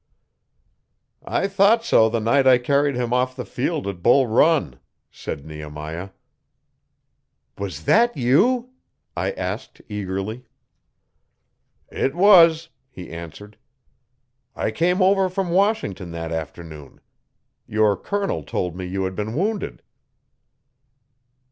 [1.27, 4.79] 'I thought so the night I carried him off the field at Bull Run,'
[5.11, 6.09] said Nehemiah.
[7.59, 8.71] 'Was that you?'
[9.15, 10.47] I asked eagerly.
[11.91, 13.57] 'It was,' he answered.
[14.55, 16.99] 'I came over from Washington that afternoon.
[17.67, 19.83] Your colonel told me you had been wounded.